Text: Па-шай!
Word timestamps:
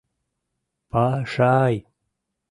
Па-шай! 0.95 1.77